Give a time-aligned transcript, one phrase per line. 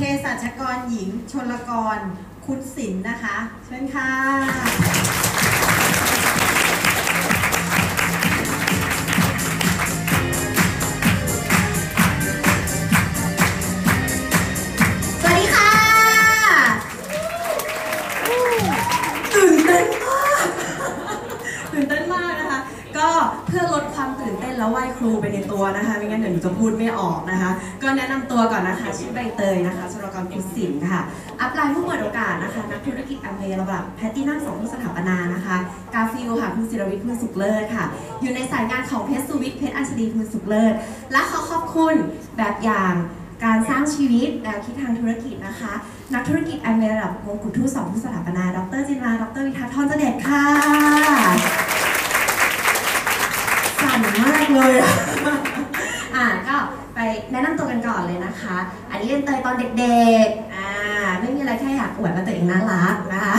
[0.00, 1.98] เภสัชกรหญิงชนลกร
[2.46, 5.27] คุณศิลป์นะคะ เชิญค่ะ
[24.58, 27.50] แล้วไหว้ครูไปในตัวนะคะ ไม่งั้นเดี๋ยวหนูจะพูดไม่ออกนะคะ
[27.82, 31.00] ก็แนะนำตัวก่อนนะคะ ชื่อใบเตยนะคะสุรกรคุศิลป์ค่ะ
[31.40, 35.56] อัพไลน์ผู้เปิดโอกาสนะคะ นักธุรกิจอัมเบระดับแพตตินัมสองผู้สถาปนานะคะ
[35.94, 37.84] กาฟิลค่ะคุณศิรวิทย์คุณสุขเลิศค่ะ
[38.22, 40.74] อยู่ในสายงานของเพชรสุวิทย์เพชรอัญชลีคุณสุขเลิศ
[41.12, 41.94] และขอขอบคุณ
[42.36, 42.94] แบบอย่าง
[43.44, 45.72] การสร้างชีวิตแนวคิดทางธุรกิจนะคะ
[46.14, 51.77] นักธุรกิจอันเป็นระดับมงกุฎทูตสองผู้สถาปนา ดรจินราดรวิทัศน์ทอนเจเดชค่ะ
[54.54, 54.92] เลยอะ
[56.14, 56.56] อะก็
[56.94, 56.98] ไป
[57.32, 58.56] แนะนำตัวกันก่อนเลยนะคะ
[58.90, 60.70] อันนี้เป็นเตยตอนเด็กๆ อ่า
[61.20, 63.36] ไม่มีอะไรแค่อยากอวดว่าตัวเองน่ารักนะคะ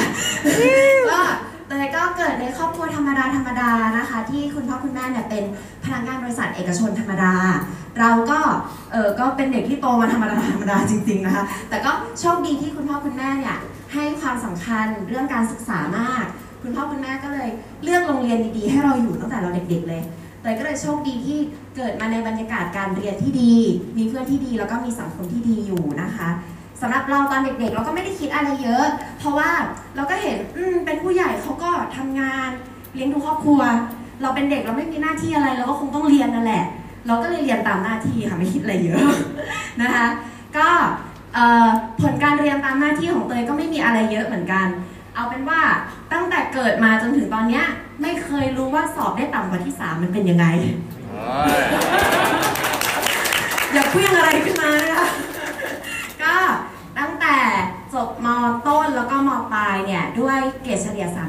[1.12, 1.22] ก็
[1.68, 5.44] เตยก็เกิดในครอบครัวธรรมดาธรรมดานะคะ ที่คุณพ่อคุณแม่เนี่ยเป็น
[5.84, 7.34] พนักงานบริษัทเอกชนธรรมดา
[8.00, 8.40] เราก็
[8.92, 13.58] เออก็เป็นเด็กที่โตมาธรรมดาธรรมดาจริง ๆนะคะ แต่ก็โชคดีที่คุณพ่อคุณแม่เนี่ย
[13.94, 16.26] ให้ความสำคัญเรื่องการศึกษามาก
[16.62, 17.50] คุณพ่อคุณแม่ก็เลย
[17.84, 20.02] เลือกโรงเรียนดีๆให้เราอยู่ตั้งแต่เราเด็กๆเลย
[20.42, 21.38] เตยก็เลยโชคดีที่
[21.76, 23.56] เกิดมาในบรรยากาศการเรียนที่ดี
[23.98, 26.30] มีเพื่อนที่ดีแล้วก็มีสังคมที่ดีอยู่นะคะ
[26.82, 28.86] สำหรับเราตอนเด็กๆ เราก็ไม่ได้คิดอะไรเยอะ
[29.20, 29.50] เพราะว่า
[29.96, 32.50] เราก็เห็นอืมเป็นผู้ใหญ่เขาก็ทำงาน
[32.94, 33.62] เลี้ยงดูครอบครัว
[34.22, 36.64] เราเป็นเด็กเราไม่มีหน้าที่อะไรเราก็คงต้องเรียนนั่นแหละ
[37.08, 39.08] เราก็เลยเรียนตามหน้าที่ค่ะไม่คิดอะไรเยอะ
[39.82, 40.06] นะคะ
[40.58, 40.68] ก็
[42.02, 44.68] ผลการเรียนตามหน้าที่ของเตยก็ไม่มีอะไรเยอะเหมือนกัน
[45.16, 45.62] เอาเป็นว่า
[46.14, 47.66] ตั้งแต่เกิดมาจนถึงตอนเนี้ย
[48.02, 50.46] ไม่เคยรู้ว่าสอบได้ต่ำกว่าที่สามมันเป็นยังไง
[53.74, 55.06] อย่าเคลื่องอะไรขึ้นมานะคะ
[56.24, 56.36] ก็
[57.00, 57.36] ตั้งแต่
[57.94, 58.28] จบม
[58.68, 61.20] ต้นแล้วก็มปลายเนี่ย ด้วยเกรดเฉลี่ย 3.98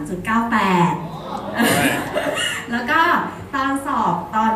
[2.70, 3.00] แล้วก็
[3.54, 4.52] ตอนสอบตอน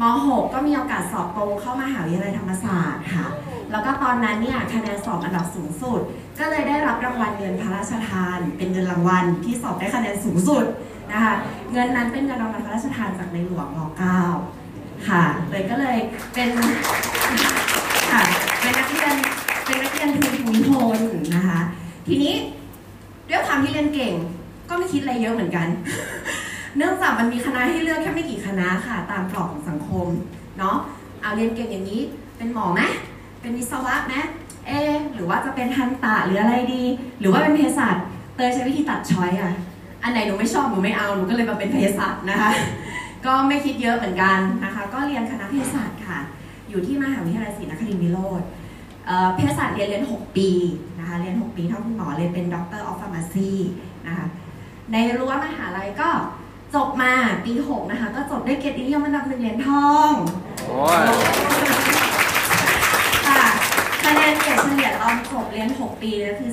[0.00, 3.26] ม .6 ก็มีโอกาสสอบตรงเข้ามหาวิทยาลัยธรรมศาสตร์ค่ะ
[3.70, 6.00] แล้วก็ตอนนั้นเนี่ยคะแนนสอบอันดับสูงสุด
[6.38, 10.64] ก็เลยได้รับรางวัลเงินพระราชทาน เป็นเงินรางวัลที่สอบได้คะแนนสูงสุด
[11.12, 11.34] นะคะ
[11.72, 13.80] เงินนั้นเป็นเงินรางวัลพระราชทานจากในหลวงร
[14.42, 15.98] 9ค่ะเลยก็เลย
[16.34, 16.50] เป็น
[18.10, 18.22] ค่ะ
[18.60, 19.14] เป็นนักเรียน
[19.64, 20.98] เป็นนักเรียนทุนภูมิพล
[21.36, 21.60] นะคะ
[22.06, 22.34] ทีนี้
[23.28, 24.14] ด้วยความที่เรียนเก่ง
[24.68, 25.66] ก็ไม่คิดอะไรเยอะเหมือนกัน
[26.76, 30.06] เนื่องจากมันมีคณะให้เลือกแค่ไม่กี่คณะค่ะ ตามกรอบของสังคม
[30.58, 30.76] เนาะ
[31.22, 32.00] เอาเรียนเก่งอย่างนี้
[32.36, 32.80] เป็นหมอไหม
[33.40, 34.14] เป็นวิศวะไหม
[34.66, 34.72] เอ
[35.14, 36.82] หรือว่าจะเป็นทันตะหรืออะไรดี
[37.20, 37.96] หรือว่าเป็นเภสัช
[38.36, 39.52] เตยใช้วิธีตัด choice อะ
[40.04, 42.50] อันไหนหนูไม่ชอบหนูไม่เอาหนูก็เลยมาเป็นเภสัชนะคะ
[43.26, 46.18] ก็ไม่คิดเยอะเหมือนกันนะคะ ก็เรียนคณะเภสัชค่ะ
[46.68, 48.42] อยู่ที่มหาวิทยาลัยศรีนครินทรวิโรฒ
[49.06, 50.50] เอ่อเภสัชเรียนเรียน 6 ปี
[50.98, 53.50] นะคะเรียน 6 ปีเท่าคุณหมอเลยเป็น Doctor of Pharmacy
[54.06, 54.26] นะคะ
[54.92, 56.10] ในรั้วมหาลัยก็
[56.74, 57.12] จบมา
[57.44, 60.12] ปี 6 นะคะ ก็จบด้วยเกียรตินิยมอันดับหนึ่งเหรียญทอง
[60.66, 60.98] โอ้ย
[63.28, 63.44] ค่ะ
[64.04, 66.50] คะแนนเกรดเฉลี่ยตอนจบเรียน 6 ปีก็คือ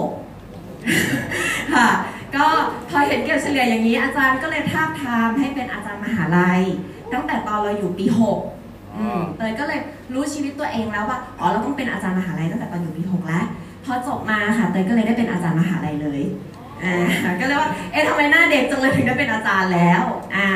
[0.00, 1.88] 3.96 ค่ะ
[2.36, 2.46] ก็
[2.90, 6.60] พอเห็นเกรดเฉลี่ยอย่างนี้ อาจารย์ก็เลยทาบทามให้เป็นอาจารย์มหาลัย
[7.12, 8.06] ตั้งแต่ตอนเราอยู่ปี
[8.50, 9.80] 6อืมเตยก็เลย
[10.14, 13.44] รู้ชีวิตตัวเองแล้วว่าอ๋อเราต้องเป็นอาจารย์มหาลัยตั้งแต่ตอนอยู่ปี6แล้ว
[13.84, 16.22] พอจบมาค่ะเตยก็เลยได้เป็นอาจารย์มหาลัยเลย
[16.84, 20.02] อ่าก็เลยว่าเอ๊ะทำไมหน้าเด็กจังเลยถึงได้เป็นอาจารย์แล้ว
[20.36, 20.48] อ่า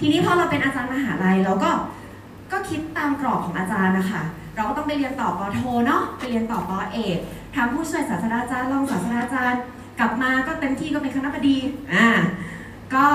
[0.00, 1.70] ทีนี้พอเราเป็นอาจารย์มหาลัยเราก็
[2.52, 4.22] ก็คิดตามกรอบของอาจารย์นะคะ
[4.56, 7.18] เราก็ต้องไปเรียนต่อปอโทเนาะไปเรียนต่อปอเอก
[7.56, 9.60] ทำผู้ช่วยศาสตราจารย์รองศาสตราจารย์
[9.98, 11.58] กลับมาก็เต็มที่ก็เป็นคณะบดี
[11.94, 12.08] อ่า
[12.94, 13.06] ก็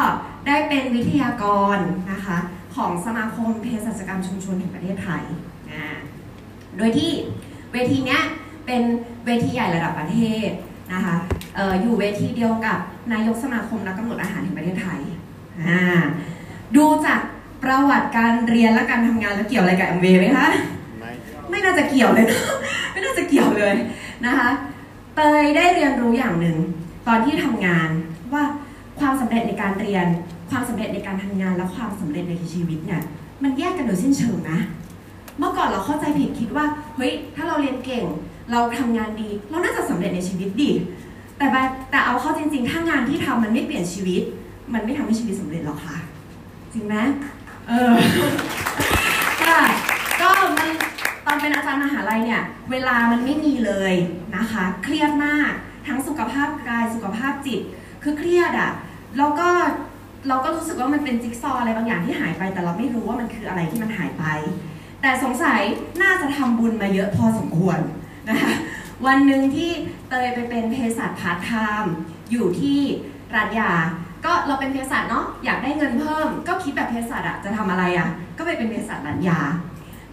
[0.48, 1.44] ได้เป็นวิทยาก
[1.76, 1.78] ร
[2.12, 2.38] นะคะ
[2.76, 5.24] ของสมาคมเภสัชกรรมชุมชนแห่งประเทศไทย
[5.72, 5.88] อ่า
[6.78, 7.12] โดยที่
[7.74, 8.22] เวทีเนี้ย
[8.66, 8.82] เป็น
[9.26, 10.50] เวทีใหญ่ระดับประเทศ
[10.94, 11.16] นะคะ
[11.56, 12.78] เอออยู่เวทีเดียวกับ
[13.14, 15.00] นายกสมาคมนักกำหนดอาหารแห่งประเทศไทย
[15.68, 15.84] อ่า
[16.76, 17.20] ดูจาก
[17.64, 20.48] ประวัติการเรียนและการทำงานแล้วเกี่ยวอะไรกับแอมเวย์ไหมคะ
[21.00, 21.12] ไม่
[21.50, 22.44] ไม่น่าจะเกี่ยวเลยเนอะ
[22.92, 23.76] ไม่น่าจะเกี่ยวเลย
[24.26, 24.50] นะคะ
[25.20, 26.58] เตยได้เรียนรู้อย่างหนึ่ง
[27.08, 27.90] ตอนที่ทำงาน
[28.34, 28.44] ว่า
[29.00, 30.06] ความสำเร็จในการเรียน
[30.50, 33.02] ความสำเร็จในการทำงานและความสำเร็จในชีวิตเนี่ย
[33.44, 34.60] มันแยกกันโดยสิ้นเชิงนะ
[35.38, 38.06] เมื่อก่อนเราเข้าใจผิดคิดว่าเฮ้ยถ้าเราเรียนเก่ง
[38.52, 40.72] เราทำงานดี เราน่าจะสำเร็จในชีวิตดิ
[41.38, 41.46] แต่
[41.92, 44.22] แต่เอาเข้าจริงๆ ถ้างานที่ทำมันไม่เปลี่ยนชีวิต
[44.74, 45.98] มันไม่ทำให้ชีวิตสำเร็จหรอกค่ะ
[46.74, 46.96] จริงไหม
[47.68, 47.94] เออ
[49.44, 49.60] ค่ะ
[50.22, 50.70] ก็มัน
[51.26, 53.94] ตอนเป็นอารย์มหาลัยเนี่ยเวลามันไม่มีเลย
[54.38, 55.52] นะคะ เครียดมาก
[55.88, 57.62] ทั้งสุขภาพกายสุขภาพจิต
[58.04, 58.72] คือเครียดอะ่ะ
[59.18, 59.50] แล้วก็
[60.28, 64.26] เราก็รู้สึกว่ามันเป็นจิ๊กซอว์อะไรบางอย่างที่หายไป แต่เราไม่รู้ว่ามันคืออะไรที่มันหายไป
[65.02, 65.62] แต่สงสัย
[66.02, 67.80] น่าจะทำบุญมาเยอะพอสมควร
[68.30, 68.54] นะคะ
[69.06, 69.72] วันหนึ่งที่
[70.10, 71.52] เตยไปเป็นเภสัชพาร์ทไท
[71.84, 71.94] ม์
[72.32, 72.80] อยู่ที่
[73.36, 73.72] ร้านยา
[74.26, 78.08] ก็เราเป็นเภสัชเนาะอยากได้เงินเพิ่ม ก็คิดแบบเภสัชอะจะทำอะไรอะ
[78.38, 79.40] ก็ไปเป็นเภสัชร้านยา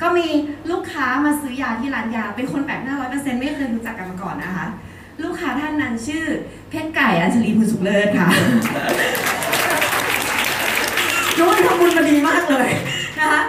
[0.02, 0.28] ก็มี
[0.70, 4.66] ลูกค้ามาซื้อยาที่ร้านยา เป็นคนแปลกหน้าร้อยเปอร์เซ็นต์ไม่เคยรู้จักกันมาก่อนนะคะ
[5.22, 6.24] ลูกค้าท่านนั้นชื่อ
[6.70, 8.28] เพชรไก่อัญชลีภูสุขเลิศค่ะ
[11.38, 12.68] น้องทำบุญมาดีมากเลย
[13.18, 13.42] นะคะ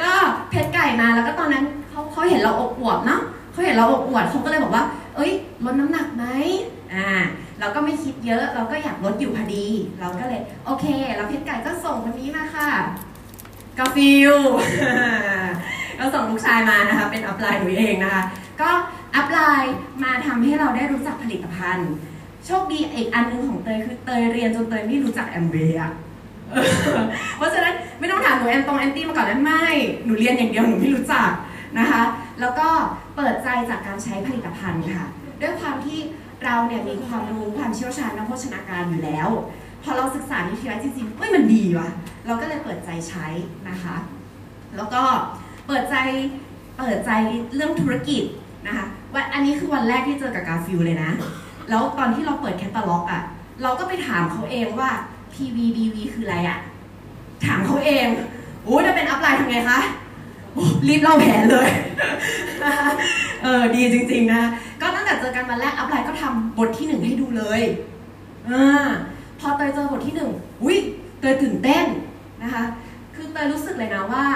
[0.00, 0.10] ก็
[0.50, 3.20] เพชรไก่มาแล้วก็ตอนนั้นเขาเขาเห็นเราอบอวบเนาะ
[3.52, 4.84] เขาเห็นเราอบอวบเขาก็เลยบอกว่า
[5.16, 5.32] เอ้ย
[5.64, 6.24] ลดน้ำหนักไหม
[6.94, 7.10] อ่า
[7.60, 9.66] เราก็ไม่คิดเยอะ เราก็อยากลดอยู่พอดี
[10.00, 10.86] เราก็เลยโอเค
[11.16, 12.68] แล้วเพชรไก่ก็ส่งคนนี้มาค่ะ
[13.78, 14.32] กาฟิล
[15.98, 18.22] ก็ส่งลูกชายมานะคะ เป็นอัพไลน์หนูเองนะคะ
[18.60, 18.70] ก็
[19.16, 21.90] upline มาทำให้เราได้รู้จักผลิตภัณฑ์
[22.46, 25.78] โชคดีอีกอันหนึงของเตยคือเตยเรียนจนเตยไม่รู้จักแอมเวย์
[27.36, 29.66] เพราะฉะนั้นไม่ต้องถามหนูแอนตง anti มาก่อนนะไม่
[30.04, 31.30] หนูเรียนอย่างเดียวหนูไม่รู้จัก
[31.78, 32.02] นะคะ
[32.40, 32.68] แล้วก็
[33.16, 35.04] เปิดใจจากการใช้ผลิตภัณฑ์ค่ะ
[35.40, 35.98] ด้วยความที่
[36.44, 39.28] เราเนี่ยมีความรู้ความเชี่ยวชาญด้านโภชนาการอยู่แล้ว
[39.82, 41.88] พอเราศึกษานิวทริไลท์จริงๆเฮ้ยมันดีว่ะ
[42.26, 43.26] เราก็เลยเปิดใจใช้
[43.68, 43.96] นะคะ
[44.76, 45.02] แล้วก็
[45.68, 45.96] เปิดใจ
[46.78, 47.10] เปิดใจ
[47.54, 48.22] เรื่องธุรกิจ
[48.66, 51.10] นะคะวันอันนี้คือวันแรกที่เจอกับกาฟิลเลยนะ
[51.68, 53.22] แล้วตอนที่เราเปิดแคตตาล็อกอะ
[53.62, 54.90] เราก็ไปถามเขาเองว่า
[55.34, 56.58] PV BV คืออะไรอะ
[57.44, 58.06] ถามเขาเอง
[58.64, 59.80] โอ้ยถ้าเป็น upline ทำไงคะ
[60.88, 61.68] รีบเล่าแผนเลย
[63.42, 64.42] เออดีจริงๆนะ
[64.80, 67.60] ก็ตั้งแต่เจอกันวันแรก upline ก็ทำบทที่หนึ่งให้ดูเลย
[68.48, 68.88] อา
[69.40, 70.30] พอเตยเจอบทที่หนึ่ง
[70.62, 70.78] อุ้ย
[71.20, 71.86] เตยตื่นเต้น
[72.42, 72.64] นะคะ
[73.14, 74.26] คือเตยรู้สึกเลยนะว่า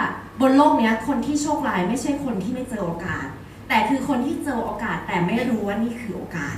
[0.42, 3.26] บนโลกเนี้ยคนที่โชคร้ายไม่ใช่คนที่ไม่เจอโอกาส
[3.68, 6.56] แต่คือคนที่เจอโอกาสแต่ไม่รู้ว่านี่คือโอกาส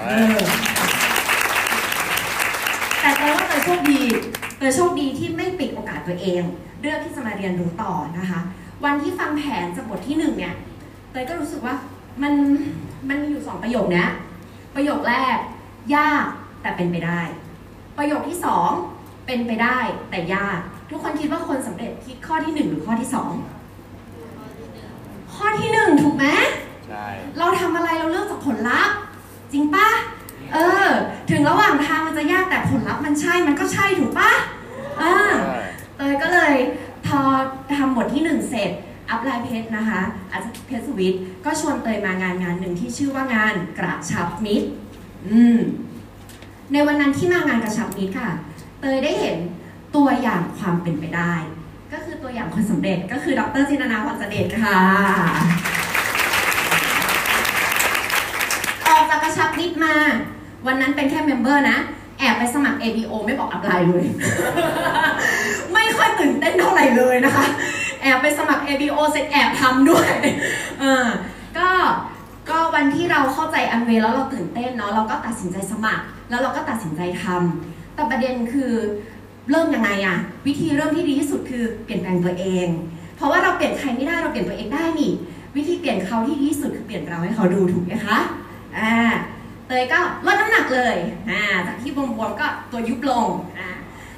[0.00, 0.38] เออ
[3.00, 4.02] แต่เตยว่าเตยโชคดี
[4.58, 6.42] เตยโชคดีที่ไม่ปิดโอกาสตัวเอง
[6.80, 8.40] เลือกที่จะมาเรียนรู้ต่อนะคะ
[8.84, 10.54] วันที่ฟังแผนจากบทที่หนึ่งเนี่ย
[11.10, 11.74] เตยก็รู้สึกว่า
[12.22, 12.34] มัน
[13.08, 14.08] มันมีอยู่สองประโยคเนี้ย
[14.74, 15.38] ประโยคแรก
[15.96, 16.26] ยาก
[16.62, 17.20] แต่เป็นไปได้
[17.98, 18.70] ประโยคที่สอง
[19.26, 19.78] เป็นไปได้
[20.10, 20.60] แต่ยาก
[20.90, 23.32] ทุกคนคิดว่าคนสำเร็จคิดข้อที่หนึ่งหรือข้อที่สอง
[25.34, 26.26] ข้อที่หนึ่งถูกไหม
[26.86, 27.06] ใช่
[27.38, 28.94] เราทำอะไรเราเลือกจากผลลัพธ์
[29.52, 29.88] จริงปะ
[30.52, 30.88] เออ
[31.30, 34.30] ถึงระหว่างทางมันจะยากแต่ผลลัพธ์มันใช่มันก็ใช่ถูกปะ
[35.00, 35.14] อ่า
[35.44, 35.58] ใช่
[35.96, 36.54] เตยก็เลย
[37.06, 37.20] พอ
[37.76, 38.70] ทำบทที่หนึ่งเสร็จ
[39.10, 40.00] upline เพชรนะคะ
[40.30, 41.14] อาจจะเพชรสวิต
[41.44, 44.68] ก็ชวนเตยมางานงานหนึ่งที่ชื่อว่างานกระชับมิตร
[45.28, 45.58] อืม
[46.72, 48.30] ในวันนั้นที่มางานกระชับมิตรค่ะ
[48.80, 49.36] เตยได้เห็น
[49.96, 51.34] ตัวอย่างความเป็นไปได้
[51.92, 54.80] ก็คือตัวอย่างคนสำเร็จก็คือดรจินนาพรเสด็จค่ะ
[58.88, 59.94] ออกจากกระชับมิตรมา
[60.66, 61.78] วันนั้นเป็นแค่ member นะ
[62.18, 64.04] แอบไปสมัคร ABO ไม่บอก upline เลย
[65.72, 67.46] ไม่ค่อยตื่นเต้นเท่าไหร่เลยนะคะ
[68.02, 70.10] แอบไปสมัคร ABO เสร็จแอบทำด้วย
[70.80, 71.06] เออ
[71.58, 71.68] ก็
[72.50, 78.72] ก็วันที่เราเข้าใจอันเวย์แล้วเราตื่นเต้นเนาะเราก็ตัดสินใจสมัคร แล้วเราก็ตัดสินใจทำแต่ประเด็นคือ
[79.50, 80.16] เริ่มยังไงอะ
[80.46, 82.66] วิธีเริ่มที่ดีที่สุดคือเปลี่ยนแปลงตัวเอง
[83.16, 85.12] เพราะว่าเราเปลี่ยนใครไม่ได้เราเปลี่ยนตัวเองได้นี่
[85.56, 88.18] วิธีเปลี่ยนเขาที่ดีที่สุดคือเปลี่ยนเราให้เขาดูถูกไหมคะ
[88.78, 88.94] อ่า
[89.66, 90.96] เตยก็ลดน้ำหนักเลย
[91.30, 93.26] อ่าจากที่บวมๆก็ตัวยุบลง
[93.58, 93.68] อ่า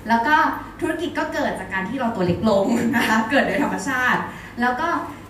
[0.08, 0.34] แล้วก็
[0.80, 2.64] ธุรกิจก็เกิดจากการที่เราตัวเล็กลง
[2.96, 4.20] นะคะเกิดโดยธรรมชาติ
[4.60, 4.88] แล้วก็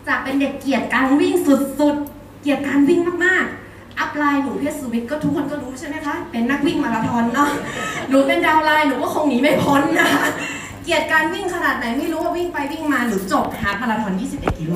[0.09, 3.60] จากเป็นเด็กเกลียดการวิ่งสุดๆ เกลียดการวิ่งมากๆ
[4.01, 7.51] อัพไลน์หนูเพชรสุวิทย์ก็ทุกคนก็รู้ใช่ไหมคะ เป็นนักวิ่งมาราธอนเนาะ
[8.09, 10.27] หนูเป็นดาวไลน์หนูก็คงหนีไม่พ้นนะคะ
[10.83, 14.75] เกียดการวิ่งขนาดไหนไม่รู้ว่าวิ่งไปวิ่งมาหนูจบฮาล์ฟมาราธอน 21 กิโล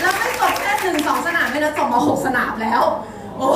[0.00, 2.82] แล้วไม่จบแค่หนึ่งสองสนามไม่นะจบมาหกสนามแล้ว
[3.38, 3.48] โอ้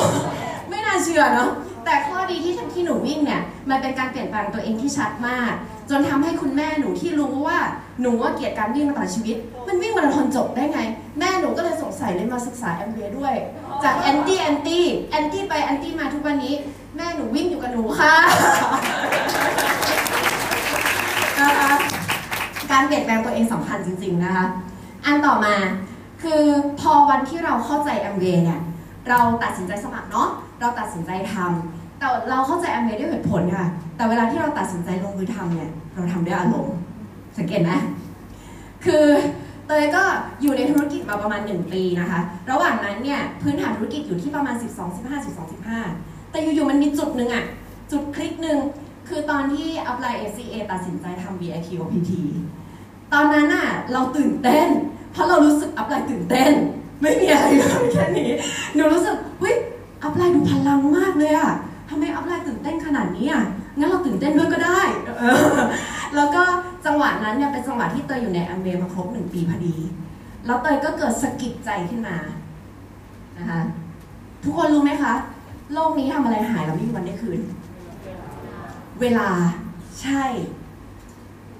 [0.69, 1.51] ไม่น่าเชื่อเนาะ
[1.85, 5.53] แต่ข้อดีที่ที่หนูวิ่งเนี่ย มันเป็นการเปลี่ยนแปลงตัวเองที่ชัดมาก
[5.91, 7.59] จนทำให้คุณแม่หนูที่รู้ว่า
[8.03, 10.81] หนูว่าเกลียดการวิ่งมาตลอดชีวิต มันวิ่งมาราธอนจบได้ไง
[11.19, 13.35] แม่หนูก็เลยสงสัยเลยมาศึกษาแอมเบด้วย
[13.85, 16.55] จากแอนตี้แอนตี้แอนตี้ไปแอนตี้มาทุกวันนี้
[16.97, 18.15] แม่หนูวิ่งอยู่กับหนูค่ะ
[21.41, 21.73] นะคะ
[22.71, 24.47] การเปลี่ยนแปลงตัวเองสำคัญจริง ๆนะคะ
[25.05, 25.55] อันต่อมา
[26.23, 26.43] คือ
[26.81, 28.61] พอวันที่เราเข้าใจแอมเวย์เนี่ย
[29.09, 30.29] เราตัดสินใจสมัครเนาะ
[30.61, 33.67] เราตัดสินใจทำแต่เราเข้าใจแอมเวย์ด้วยเหตุผลค่ะ
[33.97, 36.77] แต่เวลาที่เราตัดสินใจลงมือทำเนี่ยเราทำด้วยอารมณ์
[37.39, 37.73] สังเกตไหม
[38.85, 39.07] คือ
[39.67, 40.03] เตยก็
[40.43, 42.21] อยู่ในธุรกิจมาประมาณ 1 ปีนะคะ
[42.51, 47.45] ระหว่างนั้นเนี่ยพื้นฐานธุรกิจอยู่ที่ประมาณ 12 15 12 15 แต่อยู่ๆมันมีจุดหนึ่งอะ
[47.91, 48.59] จุดคลิกหนึ่ง
[49.09, 52.11] คือตอนที่ upline FCA ตัดสินใจทำ VIQ OPT
[53.13, 54.69] ตอนนั้นอะเราตื่นเต้น
[55.13, 56.53] เพราะเรารู้สึก upline ตื่นเต้น
[57.03, 58.31] ไม่มีอะไรเลยแค่นี้
[58.75, 59.55] หนูรู้สึกเฮ้ย
[60.03, 61.53] upline ดูพลังมากเลยอะ
[61.89, 63.43] ทำไม upline ตื่นเต้นขนาดนี้อะ
[63.79, 64.81] งั้นเราตื่นเต้นด้วยก็ได้
[66.17, 66.43] แล้วก็
[66.87, 69.77] จังหวะนั้นเนี่ยเป็นจังหวะที่เตยอยู่ในแอมเวย์มาครบหนึ่งปีพอดี
[70.47, 72.17] แล้วเตยก็เกิดสะกิดใจขึ้นมา
[73.39, 73.61] นะคะ
[74.45, 75.15] ทุกคนรู้ไหมคะ
[75.73, 77.41] โลกนี้ทำอะไรหายแล้วไม่มีวันได้คืน
[79.01, 79.29] เวลา
[80.01, 80.23] ใช่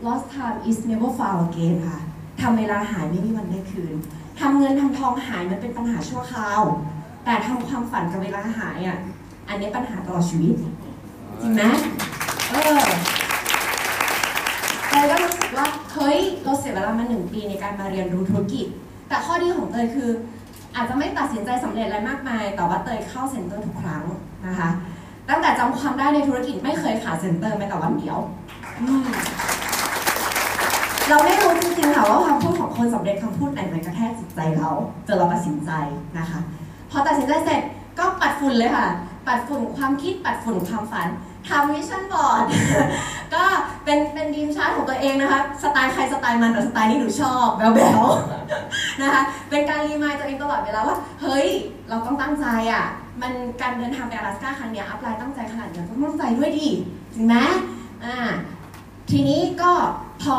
[0.07, 1.99] lost time is never found again ค่ะ
[2.41, 3.95] ทำเวลาหายไม่มีวันได้คืน
[4.41, 6.63] ทำเงินทำทองหายมันเป็นปัญหาชั่วคราว
[7.25, 8.99] แต่ทำความฝันกับเวลาหายอะ
[9.49, 10.55] อันนี้ปัญหาตลอดชีวิต
[11.41, 11.63] จริงไหม
[12.51, 12.81] เออ
[14.89, 18.67] เตยก็รู้สึกว่า เฮ้ย เราเสียเวลามาหนึ่งปีในการมาเรียนรู้ธุรกิจ
[19.09, 20.11] แต่ข้อดีของเตยคือ
[20.75, 24.05] อาจจะไม่ตัดสินใจสำเร็จอะไรมากมาย แต่ว่าเตยเข้า center ทุกครั้ง
[24.47, 24.69] นะคะ
[25.29, 28.19] ตั้งแต่จำความได้ในธุรกิจไม่เคยขาด center แม้แต่วันเดียว
[31.09, 34.71] เราไม่รู้จริงๆค่ะว่าคำพูดของคนสำเร็จคำพูดไหนมันกระแทกจิตใจเรา
[35.07, 35.71] จนเราตัดสินใจ
[36.19, 36.41] นะคะ
[36.91, 37.63] พอตัดสินใจเสร็จ
[37.99, 38.87] ก็ปัดฝุ่นเลยค่ะ
[39.27, 41.09] ปัดฝุ่นความคิดปัดฝุ่นความฝัน
[41.50, 42.44] ทำวิชั่นบอร์ด
[43.34, 43.44] ก็
[43.84, 51.48] เป็นเป็นดีมชาร์ตของตัวเองนะคะ สไตล์ใครสไตล์มันแต่สไตล์นี้หนูชอบแบวๆ นะคะ เป็นการรีมายตัวเองตลอดเวลาว่า เฮ้ย
[51.90, 52.86] เราต้องตั้งใจอ่ะ
[53.22, 56.70] มันการเดินทางไป阿拉斯ก้าครั้งเนี้ยอัพไลน์ตั้งใจขนาดนี้ต้องตั้งใจด้วยดิ
[57.14, 57.36] จริงไหม
[58.04, 58.18] อ่า
[59.10, 59.72] ทีนี้ก็
[60.24, 60.38] พอ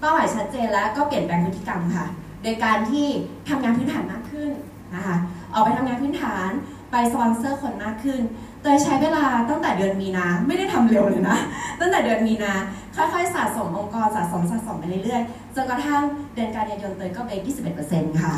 [0.00, 2.06] เป้าหมายชัดเจนแล้วก็เปลี่ยนแปลงพฤติกรรมค่ะ
[2.42, 3.06] โดยการที่
[3.48, 4.50] ทำงานพื้นฐานมากขึ้น
[4.94, 5.16] นะคะ
[5.52, 6.50] ออกไปทำงานพื้นฐาน
[6.90, 8.20] ไปสปอนเซอร์คนมากขึ้น
[8.63, 11.37] โดยใช้เวลาตั้งแต่เดือนมีนาไม่ได้ทำเร็วเลยนะ
[11.79, 12.53] ตั้งแต่เดือนมีนา
[12.95, 16.01] ค่อยๆสะสมองค์กรสะสมสะสมไปเรื่อยๆจนกระทั่ง
[16.33, 17.41] เดือนกันยายนเตยก็เบรก
[17.81, 18.33] 21%ค่ะ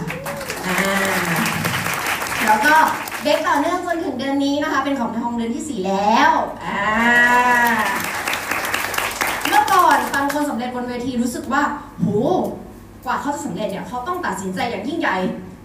[2.45, 2.75] แล้วก็
[3.23, 6.31] เบรกต่อเนื่องจนถึงเดือนนี้นะคะ เป็นของทองเดือนที่ 4 แล้ว
[9.47, 11.63] เมื่อก่อนฟังคนสำเร็จบนเวทีรู้สึกว่า
[11.99, 12.07] โห
[13.05, 15.17] กว่าเขาจะสำเร็จเนี่ยเขาต้องตัดสินใจอย่างยิ่งใหญ่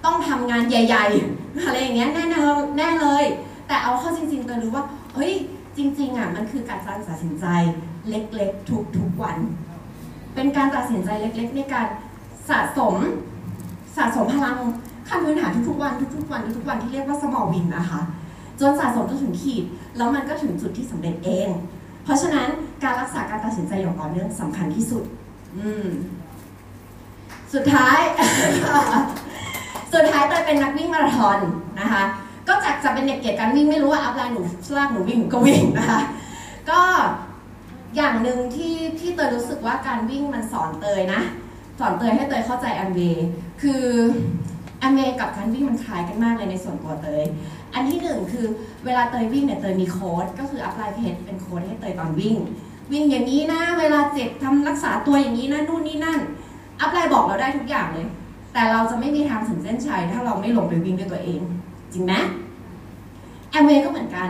[0.05, 3.25] ต้องทำงานใหญ่ ๆ อะไรอย่างเงี้ยแน่นอนแน่เลย
[3.67, 5.33] แต่เอาเข้าจริงๆเตยรู้ว่าเฮ้ย
[5.77, 7.47] จริงๆอะมันคือการตัดสินใจ
[8.09, 9.39] เล็กๆทุกๆวัน
[10.35, 11.87] เป็นการตัดสินใจเล็กๆ ในการ
[12.49, 12.95] สะสม
[13.97, 14.57] สะสมพลัง
[15.09, 18.01] ขั้นพื้นฐานทุกๆวันทุกๆวันทุกๆวันที่เรียกว่า small win นะคะ
[18.61, 19.65] จนสะสมจนถึงขีด
[19.97, 21.49] แล้วมันก็ถึงจุดที่สำเร็จเอง
[22.05, 22.49] เพราะฉะนั้น
[22.83, 25.03] การรักษาการตัดสินใจอย่างต่อเนื่องสำคัญที่สุด
[25.57, 25.89] อืม
[27.55, 27.99] สุดท้าย
[29.93, 31.39] สุดท้ายเตยเป็นนักวิ่งมาราธอน
[31.81, 32.03] นะคะ
[32.49, 34.43] ก็จากจะเป็นเด็กเกลียดการวิ่งไม่รู้ว่า upline หนู
[34.77, 36.01] ลากหนูวิ่งหนูก็วิ่งนะคะ
[36.71, 36.81] ก็
[37.97, 41.21] อย่างหนึ่งที่ที่เตยรู้สึกว่าการวิ่งมันสอนเตยนะ
[41.79, 43.27] สอนเตยให้เตยเข้าใจแอมเวย์
[43.63, 43.85] คือ
[44.81, 47.25] แอมเวย์กับการวิ่งมันคล้ายกันมากเลยในส่วนตัวเตย
[47.75, 48.47] อันที่หนึ่งคือ
[48.85, 52.37] เวลาเตยวิ่งเนี่ยเตยมีโค้ชก็คือ upline เพชรเป็นโค้ชให้เตยตอนวิ่ง
[52.93, 56.21] วิ่งอย่างนี้นะเวลาเจ็บทำรักษาตัวอย่างนี้นะนู่นนี่นั่น
[56.81, 58.07] upline บอกเราได้ทุกอย่างเลย
[58.53, 61.41] แต่เราจะไม่มีทางถึงเส้นชัยถ้าเราไม่ลงไปวิ่งด้วยตัวเอง
[61.97, 62.15] จริงไหม
[63.51, 64.29] แอมเวย์ก็เหมือนกัน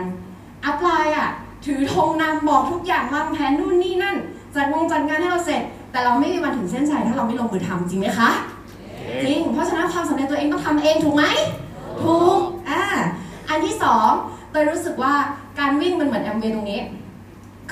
[0.65, 1.29] อัพไลน์อะ
[1.65, 4.17] ถือธงนำบอกทุกอย่างวางแผนนู่นนี่นั่น
[4.55, 8.29] จัดวงจัดงานให้เราเสร็จ แต่เราไม่มีวันถึงเส้นชัยถ้าเราไม่ลงมือทำจริงไหมคะ
[9.23, 11.23] จริง เพราะฉะนั้นความสำเร็จตัวเองต้องทำเองถูกไหม
[12.03, 12.81] ถูกอ่า
[13.49, 14.09] อันที่สอง
[14.51, 15.13] เตยรู้สึกว่า
[15.59, 16.81] การวิ่งมันเหมือนแอมเวย์ตรงนี้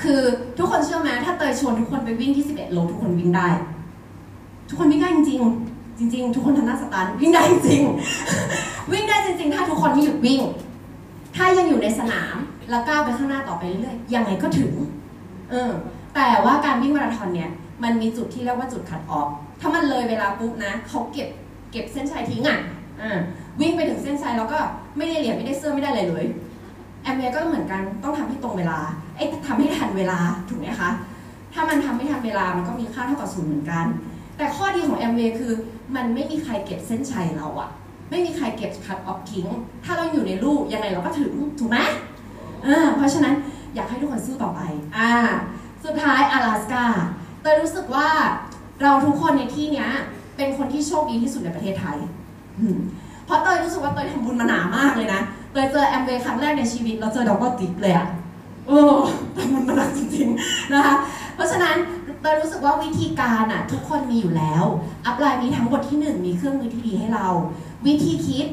[0.02, 0.20] คือ
[0.58, 3.48] ทุกคนเชื่อไหมถ้าเตยชวนทุกคนไปวิ่งที่ 11โลทุกคนวิ่งได้
[4.68, 7.82] ทุกคนวิ่งได้จริงๆ จริง ๆ ทุกคนทำหน้าสตันวิ่งได้จริง
[8.92, 10.40] วิ่งได้จริง ๆ ถ้าทุกคนไม่หยุดวิ่ง
[11.36, 12.36] ถ้ายังอยู่ในสนาม
[12.70, 14.72] แล้วก้าวไปข้างหน้าต่อไปเรื่อยๆยังไงก็ถึง
[15.50, 15.70] เออ
[16.14, 17.50] แต่ว่าการวิ่งมาราธอนเนี่ย
[17.82, 19.28] มันมีจุดที่เรียกว่าจุดคัดออฟ
[19.60, 21.28] ถ้ามันเลยเวลาปุ๊บนะเขาเก็บ
[21.70, 22.58] เก็บเส้นชัยทิ้งอะ
[23.02, 23.18] อ่า
[23.60, 24.58] วิ่งไปถึงเส้นชัยแล้วก็
[24.96, 26.24] ไม่ได้เหรียญไม่ได้เสื้อไม่ได้อะไรเลย
[27.02, 28.78] แอมเวย์ก็เหมือนกันต้องทำให้ตรงเวลา
[29.16, 30.90] ไอ้ทำให้ทันเวลาถูกไหมคะ
[31.52, 33.86] ถ้ามันทำไม่ทันเวลามันก็มีค่าเท่ากับศูนย์เหมือนกัน
[34.37, 35.53] แต่ข้อดีของแอมเวย์คือ
[35.95, 37.69] มันไม่มีใครเก็บเส้นชัยเราอะ
[38.09, 39.47] ไม่มีใครเก็บคัดออฟทิ้ง
[39.85, 41.77] ถ้าเราอยู่ในลูกยังไงเราก็ถึงถูกไหม
[42.63, 43.35] เออเพราะฉะนั้น
[43.75, 44.61] อยากให้ทุกคนสู้ต่อไป
[44.97, 45.11] อ่า
[45.85, 46.85] สุดท้าย阿拉斯ก้า
[47.41, 48.09] เตยรู้สึกว่า
[48.81, 49.89] เราทุกคนในที่เนี้ย
[50.35, 51.97] เป็นคนที่โชคดีที่สุดในประเทศไทย
[52.59, 52.77] อืม
[53.25, 55.21] เพราะเตยรู้สึกว่าเตยทำบุญมาหนามากเลยนะ
[55.51, 58.07] เตยเจอแอมเวย์ครั้งแรกในชีวิตเราเจอดอกก็ติดเลยอะ
[58.67, 58.79] โอ้
[59.37, 60.95] ทำบุญมาหนักจริงๆนะคะ
[61.35, 61.75] เพราะฉะนั้น
[62.21, 64.63] เตยรู้สึกว่าวิธีการอะทุกคนมีอยู่แล้ว
[65.05, 67.27] อัพไลน์มีทั้งบทที่หนึ่งมีเครื่องมือที่ดีให้เรา
[67.85, 68.45] วิธีคิด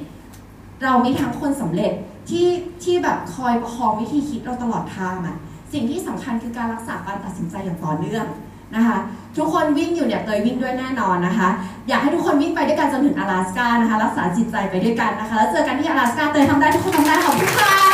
[0.82, 1.92] เรามีทั้งคนสำเร็จ
[2.28, 2.46] ที่
[2.84, 5.36] ที่แบบคอยประคองวิธีคิดเราตลอดทางอะ
[5.72, 8.26] สิ่งที่สำคัญคือการรักษาการตัดสินใจอย่างต่อเนื่อง
[8.74, 8.98] นะคะ
[9.36, 11.48] ทุกคนวิ่งอยู่เนี่ยเตยวิ่งด้วยแน่นอนนะคะ
[11.88, 17.91] อยากให้ทุกคนวิ่งไปด้วยกันจนถึง阿拉斯ก้านะคะ รักษาจิตใจไปด้วยกันนะคะ แล้วเจอกันที่阿拉斯ก้าเตยทำได้ทุกคนทำได้ขอบคุณค่ะ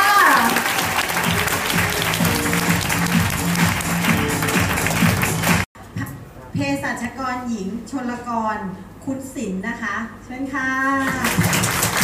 [7.38, 8.58] รหญิง ชนลกร
[9.06, 11.99] คุณศิลนนะคะ เชิญค่ะ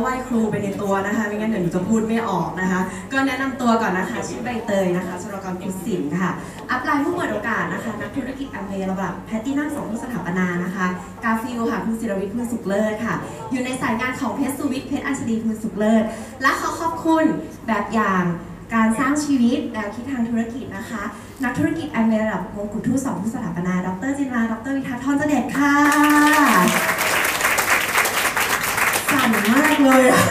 [0.00, 2.80] ไหว้ครูไปในตัวนะคะไม่งั้นเดี๋ยวหนูจะพูดไม่ออกนะคะ
[3.12, 6.30] ก็แนะนำตัวก่อนนะคะชื่อใบเตยนะคะสุรกรกุศินค่ะ
[6.70, 10.86] อัพไลน์ผู้เปิดโอกาสนะคะ นักธุรกิจอเมระดับแพตตี้นั่งสองผู้สถาปนานะคะ
[11.24, 13.14] กาฟิลค่ะคุณศิรวิทย์คุณสุขเลิศค่ะ
[13.50, 16.04] อยู่ในสายงานของเพชรสุวิทย์เพชรอัญชลีคุณสุขเลิศ
[16.42, 17.24] และขอขอบคุณ
[17.66, 18.22] แบบอย่าง
[18.74, 21.02] การสร้างชีวิตแนวคิดทางธุรกิจนะคะ
[21.44, 25.74] นักธุรกิจอเมระดับมงกุฎทูตสองผู้สถาปนา ดรจินราดรวิทัศน์ทอนเจเด็ดค่ะ
[29.30, 30.22] สั่นมากเลยอะ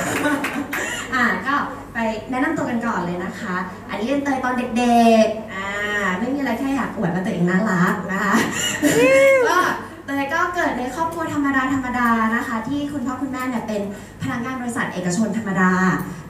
[1.14, 1.56] อะก็
[1.94, 1.98] ไป
[2.30, 3.56] แนะนำตัวกันก่อนเลยนะคะ
[3.90, 5.70] อันนี้เรียนเตยตอนเด็กๆ อ่า
[6.20, 8.34] ไม่มีอะไรแค่อยากอวดว่าตัวเองน่ารักนะคะ
[9.50, 9.60] ก็
[10.06, 13.82] เตยก็เกิดในครอบครัวธรรมดาธรรมดานะคะ ที่คุณพ่อคุณแม่เนี่ยเป็น
[14.22, 15.72] พนักงานบริษัทเอกชนธรรมดา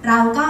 [0.08, 0.48] เราก็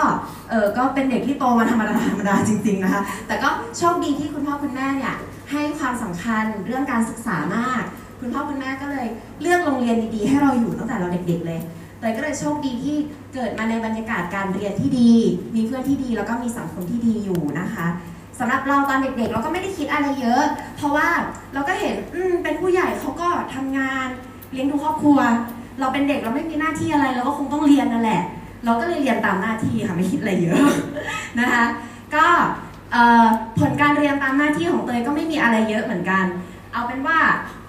[0.49, 5.15] เออก็เป็นเด็กที่โตมาธรรมดาธรรมดาจริงๆนะคะแต่ก็โชคดีที่คุณพ่อคุณแม่เนี่ย
[5.51, 7.83] ให้ความสำคัญเรื่องการศึกษามาก
[8.19, 9.07] คุณพ่อคุณแม่ก็เลย
[9.41, 11.59] เลือกโรงเรียนดีๆให้เราอยู่ตั้งแต่เราเด็กๆเลย
[11.99, 12.95] เตยก็เลยโชคดีที่
[13.33, 15.13] เกิดมาในบรรยากาศการเรียนที่ดี
[15.55, 17.87] มีเพื่อนที่ดีแล้วก็มีสังคมที่ดีอยู่นะคะ
[18.39, 20.43] สำหรับเราตอนเด็กๆ เราก็ไม่ได้คิดอะไรเยอะ
[20.77, 21.07] เพราะว่า
[21.53, 24.07] เราก็เห็นอืเป็นผู้ใหญ่เขาก็ทำงาน
[24.51, 25.19] เลี้ยงดูครอบครัว
[25.79, 28.21] เราเป็นเด็กเราไม่มีหน้าที่อะไรเราก็คงต้องเรียนนั่นแหละ
[28.65, 30.67] เราก็เลยเรียนตามหน้าที่ค่ะไม่คิดอะไรเยอะ
[31.39, 31.63] นะคะ
[32.15, 32.25] ก็
[33.59, 36.25] ผลการเรียนตามหน้าที่ของเตยก็ไม่มีอะไรเยอะเหมือนกัน
[36.73, 37.19] เอาเป็นว่า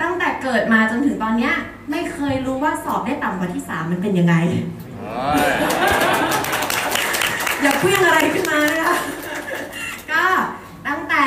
[0.01, 1.55] ตั้งแต่เกิดมาจนถึงตอนเนี้ย
[1.91, 4.35] ไม่เคยรู้ว่าสอบได้ต่ำกว่าที่สามมันเป็นยังไง
[7.63, 8.97] อย่าเพี้ยงอะไรขึ้นมานะคะ
[10.13, 10.25] ก็
[10.89, 11.25] ตั้งแต่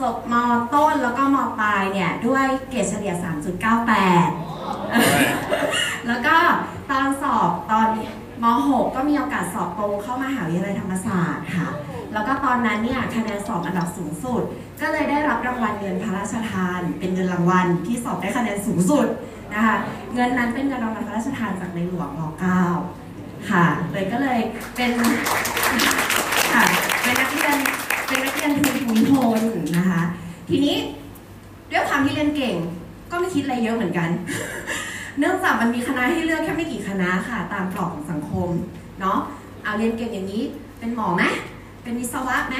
[0.00, 0.34] จบม
[0.74, 3.14] ต้นแล้วก็มปลายเนี่ยด้วยเกรดเฉลี่ย
[4.40, 6.36] 3.98 แล้วก็
[6.90, 7.88] ตอนสอบตอน
[8.42, 11.68] ม .6 ก็มีโอกาสสอบตรงเข้ามหาวิทยาลัยธรรมศาสตร์ค่ะ
[12.12, 14.42] แล้วก็ตอนนั้นเนี่ยคะแนนสอบอันดับสูงสุด
[14.80, 19.06] ก็เลยได้รับรางวัลเงินพระราชทาน เป็นเงินรางวัลที่สอบได้คะแนนสูงสุด
[19.54, 19.76] นะคะ
[20.14, 22.22] เงินนั้นเป็นเงินรางวัลพระราชทานจากในหลวงร
[22.86, 24.40] 9ค่ะเลยก็เลย
[24.76, 24.92] เป็น
[26.52, 26.64] ค่ะ
[27.02, 27.56] เป็นนักเรียน
[28.06, 29.40] เป็นนักเรียนทุนภูมิพล
[29.78, 30.02] นะคะ
[30.48, 30.76] ทีนี้
[31.70, 32.56] ด้วยความที่เรียนเก่ง
[33.10, 34.08] ก็ไม่คิดอะไรเยอะเหมือนกัน
[35.18, 38.48] เนื่องจากมันมีคณะให้เลือกแค่ไม่กี่คณะค่ะ ตามกรอบของสังคม
[39.00, 39.18] เนาะ
[39.64, 40.42] เอาเรียนเก่งอย่างนี้
[40.78, 41.22] เป็นหมอไหม
[41.88, 42.56] เป็นวิศวะไหม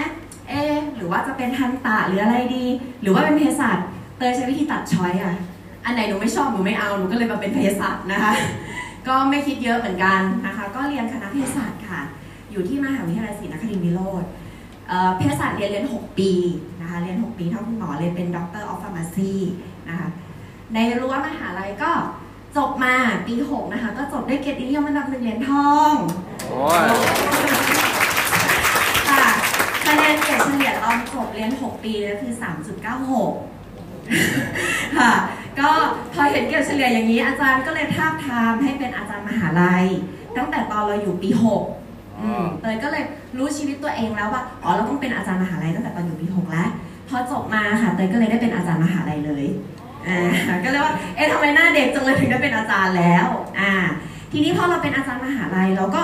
[0.48, 0.54] เอ
[0.96, 2.64] หรือว่าจะเป็นทันตะหรืออะไรดี
[3.02, 3.78] หรือว่าเป็นเภสัช
[4.18, 5.34] เตยใช้วิธีตัด choice อะ
[5.84, 8.32] อันไหนหนูไม่ชอบหนูไม่เอาหนูก็เลยมาเป็นเภสัชนะคะ
[9.08, 12.00] ก็ไม่คิดเยอะเหมือนกันนะคะ ก็เรียนคณะเภสัชค่ะ
[12.50, 14.24] อยู่ที่มหาวิทยาลัยศรีนครินทร์วิโรฒ
[14.88, 16.32] เอ่อเภสัชเรียนเรียน 6 ปี
[16.80, 19.32] นะคะ เรียน 6 ปีเท่าคุณหมอเลยเป็น Doctor of Pharmacy
[19.88, 20.08] นะคะ
[20.74, 21.90] ในรั้วมหาลัยก็
[22.56, 22.94] จบมา
[23.26, 25.94] ปี 6 นะคะ ก็จบด้วยเกียรตินิยมอันดับหนึ่งเหรียญทอง
[29.88, 32.32] คะแนนเกรดเฉลี่ยตอนจบเรียน 6 ปีก็คือ
[33.64, 35.12] 3.96 ค่ะ
[35.58, 35.70] ก็
[36.14, 39.84] พอเห็นเกรดเฉลี่ยอย่างนี้อาจารย์ก็เลยทาบทามให้เป็นอาจารย์มหาลัย
[40.36, 41.30] ตั้งแต่ตอนเราอยู่ปี
[41.74, 43.04] 6อืมเตยก็เลย
[43.38, 46.68] รู้ชีวิตตัวเองแล้วว่า อ๋อเราต้องเป็นอาจารย์มหาลัยตั้งแต่ตอนอยู่ปี 6 แล้ว
[47.08, 49.46] พอจบมาค่ะเตยก็เลยได้เป็นอาจารย์มหาลัยเลย
[50.06, 53.26] อ่าก็เลยว่า เอ๊ะทำไมหน้าเด็กจังเลยถึงได้เป็นอาจารย์แล้ว
[53.60, 53.72] อ่า
[54.32, 56.02] ทีนี้พอเราเป็นอาจารย์มหาลัยเราก็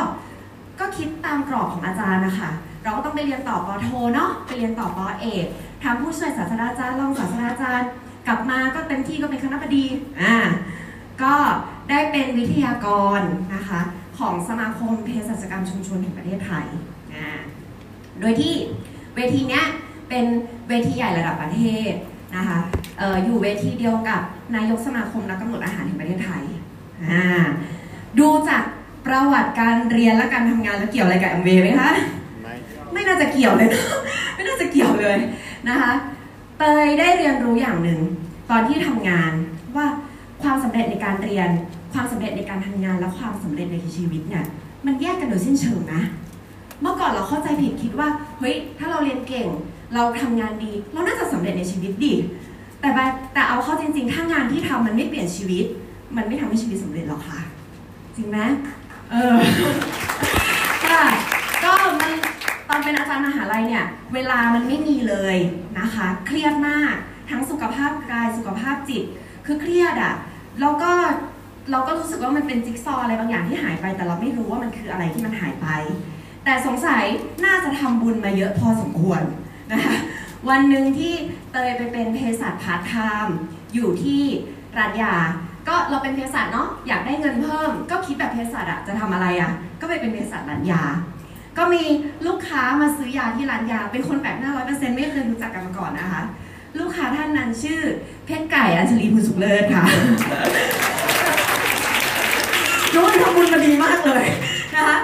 [0.80, 2.50] ก็คิดตามกรอบของอาจารย์นะคะ
[2.84, 5.46] เราก็ต้องไปเรียนต่อปอโทเนาะไปเรียนต่อปอเอก
[5.82, 7.88] ทำผู้ช่วยศาสตราจารย์รองศาสตราจารย์
[8.26, 9.84] กลับมาก็เต็มที่ก็เป็นคณะบดี
[10.22, 10.36] อ่า
[11.22, 11.34] ก็
[11.90, 12.86] ได้เป็นวิทยาก
[13.18, 13.20] ร
[13.54, 13.80] นะคะ
[14.18, 16.66] ของสมาคมเภสัชกรรมชุมชนแห่งประเทศไทย
[17.14, 17.28] อ่า
[18.20, 18.54] โดยที่
[19.14, 19.64] เวทีเนี้ย
[20.08, 20.24] เป็น
[20.68, 21.92] เวทีใหญ่ระดับประเทศ
[22.36, 22.58] นะคะ
[22.98, 24.20] เอ่ออยู่เวทีเดียวกับ
[24.56, 26.44] นายกสมาคมนักกำหนดอาหารแห่งประเทศไทย
[27.04, 27.26] อ่า
[28.18, 28.62] ดูจาก
[29.06, 31.90] ประวัติการเรียนและการทำงานแล้วเกี่ยวอะไรกับแอมเวไหมคะ
[32.94, 33.82] ไม่น่าจะเกี่ยวเลยนะ
[34.34, 35.18] ไม่น่าจะเกี่ยวเลย
[35.68, 35.92] นะคะ
[36.58, 38.00] เตยได้เรียนรู้อย่างหนึ่ง
[38.50, 39.32] ตอนที่ทำงาน
[39.76, 39.86] ว่า
[40.42, 41.48] ความสำเร็จในการเรียน
[41.92, 44.44] ความสำเร็จในการทำงานและความสำเร็จในชีวิตเนี่ย
[44.86, 46.02] มันแยกกันโดยสิ้นเชิงนะ
[46.80, 49.48] เมื่อก่อนเราเข้าใจผิดคิดว่าเฮ้ยถ้าเราเรียนเก่ง
[49.94, 52.14] เราทำงานดี เราน่าจะสำเร็จในชีวิตดิ
[52.80, 52.88] แต่
[53.34, 55.64] แต่เอาเข้าจริง ๆ ถ้างานที่ทำมันไม่เปลี่ยนชีวิต
[56.16, 57.40] มันไม่ทำให้ชีวิตสำเร็จหรอกค่ะ
[58.16, 58.38] จริงไหม
[59.10, 59.36] เออ
[62.74, 63.84] อนเป็นอาจารย์มหาลัยเนี่ย
[64.14, 65.36] เวลามันไม่มีเลย
[65.78, 66.94] นะคะ เครียดมาก
[67.30, 69.04] ทั้งสุขภาพกายสุขภาพจิต
[69.46, 70.14] คือเครียดอะ่ะ
[70.60, 70.92] แล้วก็
[71.70, 75.68] เราก็รู้สึกว่ามันเป็นจิ๊กซอว์อะไรบางอย่างที่หายไป แต่เราไม่รู้ว่ามันคืออะไรที่มันหายไป
[76.44, 77.04] แต่สงสัย
[77.44, 79.22] น่าจะทำบุญมาเยอะพอสมควร
[79.72, 79.96] นะคะ
[80.48, 81.14] วันหนึ่งที่
[81.52, 82.94] เตยไปเป็นเภสัชพาร์ทไท
[83.26, 83.36] ม์
[83.74, 84.22] อยู่ที่
[84.78, 85.14] ร้านยา
[85.68, 90.82] ก็เราเป็นเภสัชเนาะอยากได้เงินเพิ่ม ก็คิดแบบเภสัชอะจะทำอะไรอะก็ไปเป็นเภสัชร้านยา
[91.58, 91.82] ก็มี
[92.26, 96.22] ลูกค้ามาซื้อยาที่ร้านยา เป็นคนแปลกหน้าร้อยเปอร์เซ็นต์ไม่เคยรู้จักกันมาก่อนนะคะ
[96.78, 97.80] ลูกค้าท่านนั้นชื่อ
[98.26, 99.84] เพชรไก่อัญชลีภูสุขเลิศค่ะ
[102.94, 104.24] น้องมันทำบุญมาดีมากเลย
[104.74, 104.98] นะคะ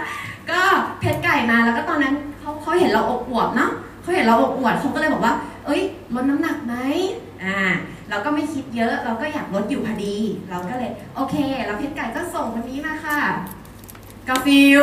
[0.50, 0.60] ก็
[1.00, 3.70] เพชรไก่มาแล้วก็ตอนนั้นเขาเขาเห็นเราอบอวบเนาะ
[4.02, 5.34] เขาเห็นเราอบอวบเขาก็เลยบอกว่า
[5.66, 5.82] เอ้ย
[6.14, 6.74] ลดน้ำหนักไหม
[7.44, 7.58] อ่า
[8.10, 10.16] เราก็ไม่คิดเยอะเราก็อยากลดอยู่พอดี
[10.50, 13.18] เราก็เลยโอเคแล้วเพชรไก่ก็ส่งคนนี้มาค่ะ
[14.28, 14.82] กาฟิล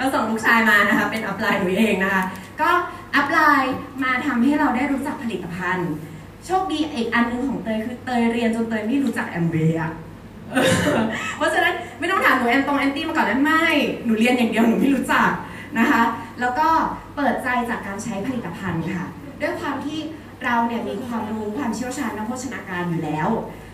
[0.00, 2.22] ก็ส่งลูกชายมานะคะ เป็นอัพไลน์หนูเองนะคะ
[2.60, 2.70] ก็
[3.16, 5.90] upline มาทำให้เราได้รู้จักผลิตภัณฑ์
[6.46, 9.92] โชคดีอีกอันหนึ่งของเตยคือเตยเรียนจนเตยไม่รู้จักแอมเวย์อะ
[11.36, 13.66] เพราะฉะนั้นไม่ต้องถามหนู anti ตรง anti มาก่อนนะไม่
[14.04, 15.30] หนูเรียนอย่างเดียวหนูไม่รู้จัก
[15.78, 16.02] นะคะ
[16.40, 16.68] แล้วก็
[17.16, 19.04] เปิดใจจากการใช้ผลิตภัณฑ์ค่ะ
[19.40, 19.98] ด้วยความที่
[20.44, 23.28] เราเนี่ยมีความรู้ความเชี่ยวชาญด้านโภชนาการอยู่แล้ว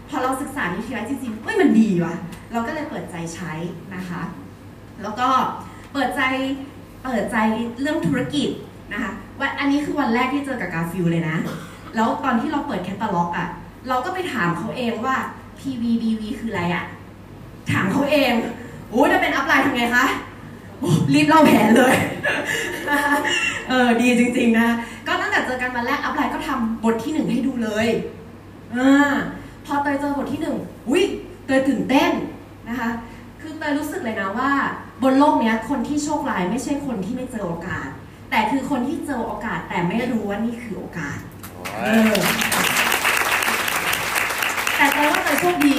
[0.08, 2.14] พอเราศึกษานิวทริไลท์จริงๆเอ้ยมันดีว่ะ
[2.52, 3.52] เราก็เลยเปิดใจใช้
[3.94, 4.22] นะคะ
[5.02, 5.28] แล้วก็
[5.98, 6.24] เปิดใจ
[7.04, 7.36] เปิดใจ
[7.80, 8.48] เรื่องธุรกิจ
[8.92, 11.36] นะคะวันอันนี้คือวันแรกที่เจอกับกาฟิลเลยนะ
[11.94, 13.48] แล้วตอนที่เราเปิดแคตตาล็อกอะ่ะ
[13.88, 15.16] เราก็ไปถามเขาเองว่า
[15.58, 16.84] PVBV คืออะไรอะ่ะ
[17.70, 18.32] ถามเขาเอง
[18.90, 20.04] โอ้ถ้าเป็น upline ทำไงคะ
[21.14, 21.94] รีบเล่าแผนเลย
[23.68, 24.68] เออดีจริง ๆ นะ
[25.06, 27.86] ก็ตั้งแต่เจอกันวันแรก upline ก็ทำบทที่หนึ่งให้ดูเลย
[28.74, 29.14] อา
[29.66, 30.56] พอเตยเจอบทที่หนึ่ง
[30.88, 31.02] อุ้ย
[31.46, 32.10] เตยตื่นเต้น
[32.68, 32.90] นะคะ
[33.40, 34.52] คือเตยรู้สึกเลยนะว่า
[35.02, 37.88] บนโลกเนี้ยคนที่โชคร้ายไม่ใช่คนที่ไม่เจอโอกาส
[38.30, 41.18] แต่คือคนที่เจอโอกาสแต่ไม่รู้ว่านี่คือโอกาส
[41.76, 42.14] เออ
[44.76, 45.78] แต่เตยว่าเตยโชคดี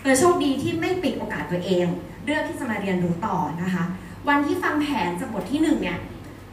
[0.00, 1.86] เตยโชคดีที่ไม่ปิดโอกาสตัวเอง
[2.24, 3.84] เลือกที่จะมาเรียนรู้ต่อนะคะ
[4.28, 5.98] วันที่ฟังแผนจากบทที่หนึ่งเนี่ย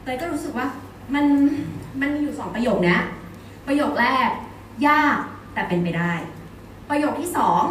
[0.02, 0.66] เตยก็รู้สึกว่า
[1.14, 1.24] มัน
[2.00, 2.98] มันมีอยู่สองประโยคนะ
[3.66, 4.28] ประโยคแรก
[4.88, 5.16] ยาก
[5.54, 6.12] แต่เป็นไปได้
[6.90, 7.62] ประโยคที่สอง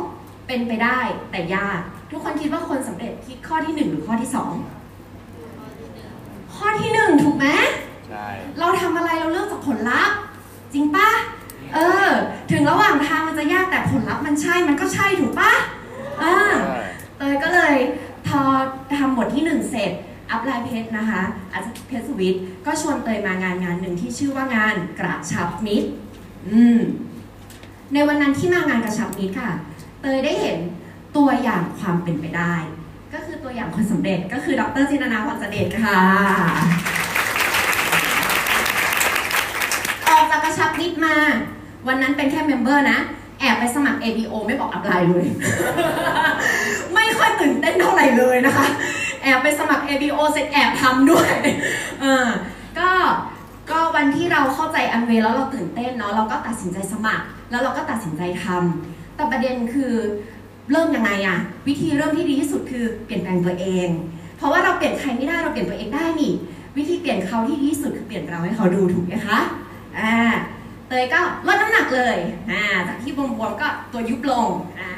[0.48, 1.00] เป็นไปได้
[1.32, 4.54] แต่ยาก ทุกคนคิดว่าคนสำเร็จคิดข้อที่หนึ่งหรือข้อที่สอง
[6.56, 7.48] ข้อที่หนึ่งถูกไหม
[8.08, 8.28] ใช่
[8.60, 10.18] เราทำอะไรเราเลือกจากผลลัพธ์
[10.74, 11.10] จริงปะ
[11.74, 12.10] เออ
[12.52, 15.52] ถึงระหว่างทางมันจะยากแต่ผลลัพธ์มันใช่มันก็ใช่ถูกปะ
[16.22, 16.36] อ่า
[17.18, 17.74] เตยก็เลย
[18.28, 18.42] พอ
[18.98, 19.92] ทำบทที่หนึ่งเสร็จ
[20.32, 21.22] upline เพชรนะคะ
[21.54, 25.90] อาจารย์เพชรสุวิทย์ก็ชวนเตยมางานงานหนึ่งที่ชื่อว่างานกระชับมิตร
[26.50, 26.80] อืม
[27.94, 29.52] ในวันนั้นที่มางานกระชับมิตรค่ะ
[30.02, 30.58] เตยได้เห็น
[31.32, 32.54] ตัวอย่างความเป็นไปได้
[33.14, 36.02] ก็คือตัวอย่างคนสำเร็จก็คือดรจินนาพรเสด็จค่ะ
[40.08, 41.16] ออกจากกระชับมิตรมา
[41.88, 43.00] วันนั้นเป็นแค่ member นะ
[43.40, 45.26] แอบไปสมัคร ABO ไม่บอก upline เลย
[46.94, 48.68] ไม่ค่อยตื่นเต้นเท่าไหร่เลยนะคะ
[49.24, 51.32] แอบไปสมัคร ABO เสร็จแอบทำด้วย
[52.02, 52.28] เออ
[52.80, 52.90] ก็
[53.72, 59.94] ก็วันที่เราเข้าใจอันเวแล้วเราตื่นเต้นเนาะเราก็ตัดสินใจสมัคร แล้วเราก็ตัดสินใจทำแต่ประเด็นคือ
[60.72, 63.88] เริ่มยังไงอะวิธีเริ่มที่ดีที่สุดคือเปลี่ยนแปลงตัวเอง
[64.38, 66.34] เพราะว่าเราเปลี่ยนใครไม่ได้เราเปลี่ยนตัวเองได้นี่
[66.78, 69.40] วิธีเปลี่ยนเขาที่ดีที่สุดคือเปลี่ยนเราให้เขาดูถูกไหมคะ
[70.00, 70.14] อ่า
[70.88, 72.18] เตยก็ลดน้ำหนักเลย
[72.52, 74.48] อ่าจากที่บวมๆก็ตัวยุบลง
[74.80, 74.90] อ่า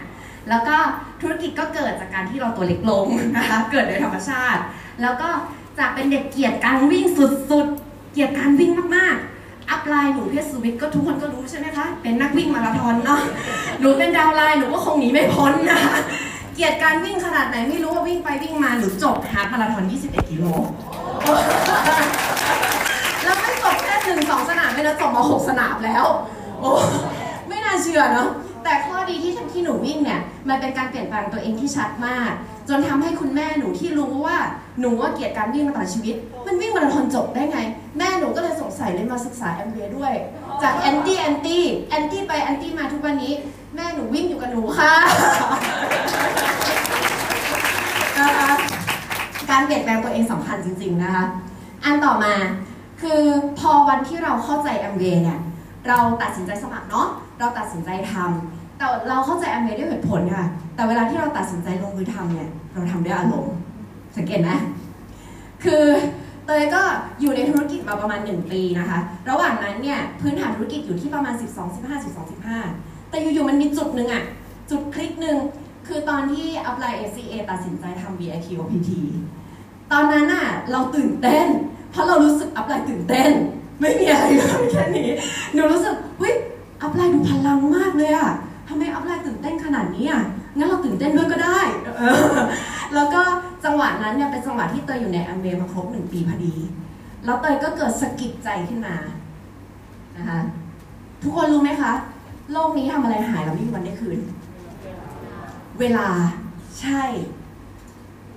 [0.49, 0.75] แล้วก็
[1.21, 3.05] ธุรกิจก็เกิดจากการที่เราตัวเล็กลง
[3.37, 4.61] นะคะเกิดโดยธรรมชาติ
[5.01, 5.29] แล้วก็
[5.79, 9.32] จากเป็นเด็กเกลียดการวิ่งสุดๆ เกลียดการวิ่งมากๆ
[9.69, 13.19] อัพไลน์หนูเพชรสุวิทย์ก็ทุกคนก็รู้ใช่ไหมคะ เป็นนักวิ่งมาราธอนเนาะ
[13.79, 15.95] หนูเป็นดาวไลน์หนูก็คงหนีไม่พ้นนะคะ
[16.53, 20.45] เกียดการวิ่งขนาดไหนไม่รู้ว่าวิ่งไปวิ่งมาหนูจบฮาล์ฟมาราธอน 21 กิโล
[23.23, 26.05] แล้วไม่จบแค่หนึ่งสองสนามไม่นะจบมาหกสนามแล้ว
[26.59, 26.71] โอ้
[27.47, 28.29] ไม่น่าเชื่อเนาะ
[28.63, 32.31] แต่ข้อดีที่ที่หนูวิ่งเนี่ย มันเป็นการเปลี่ยนแปลงตัวเองที่ชัดมาก
[32.69, 34.37] จนทำให้คุณแม่หนูที่รู้ว่า
[34.79, 37.59] หนูว่าเกลียดการวิ่งมาตลอดชีวิต มันวิ่งมาราธอนจบได้ไง
[37.97, 40.13] แม่หนูก็เลยสงสัยเลยมาศึกษาแอมเวย์ด้วย
[40.63, 43.33] จาก anti anti anti ไป anti มาทุกวันนี้
[43.75, 44.93] แม่หนูวิ่งอยู่กับหนูค่ะ
[48.19, 48.49] นะคะ
[49.49, 51.25] การเปลี่ยนแปลงตัวเองสำคัญจริง ๆนะคะ
[51.83, 52.33] อันต่อมา
[53.01, 53.21] คือ
[53.59, 55.39] พอวันที่เราเข้าใจแอมเวย์เนี่ย
[55.87, 57.07] เราตัดสินใจสมัครเนาะ
[57.39, 63.55] เราตัดสินใจทำ แต่เราเข้าใจแอมเวย์ด้วยเหตุผลค่ะ แต่เวลาที่เราตัดสินใจลงมือทำเนี่ย เราทำด้วยอารมณ์
[64.17, 64.49] สังเกตไหม
[65.63, 65.83] คือ
[66.45, 66.81] เตยก็
[67.21, 72.31] อยู่ในธุรกิจมาประมาณ 1 ปีนะคะ ระหว่างนั้นเนี่ยพื้นฐานธุรกิจอยู่ที่ประมาณ 12 15 12
[72.63, 74.23] 15 แต่อยู่ๆมันมีจุดหนึ่งอะ
[74.69, 75.37] จุดคลิกหนึ่ง
[75.87, 78.89] คือตอนที่ upline FCA ตัดสินใจทำ VIQ OPT
[79.91, 81.47] ตอนนั้นน่ะเราตื่นเต้น
[81.91, 83.31] เพราะเรารู้สึก upline ตื่นเต้น
[83.79, 85.09] ไม่มีอะไรเลยแค่นี้
[85.53, 86.33] หนูรู้สึกเฮ้ย
[86.81, 88.31] upline ดูพลังมากเลยอะ
[88.67, 90.21] ทำไม upline ตื่นเต้นขนาดนี้อะ
[90.57, 91.59] งั้นเราตื่นเต้นด้วยก็ได้
[92.93, 93.21] แล้วก็
[93.65, 96.55] จังหวะนั้นเนี่ยเป็นจังหวะที่เตยอยู่ในแอมเวย์มาครบหนึ่งปีพอดี
[97.25, 98.95] แล้วเตยก็เกิดสะกิดใจขึ้นมา
[100.17, 100.39] นะคะ
[101.23, 101.93] ทุกคนรู้ไหมคะ
[102.51, 104.19] โลกนี้ทำอะไรหายแล้วไม่มีวันได้คืน
[105.79, 106.07] เวลา
[106.79, 107.01] ใช่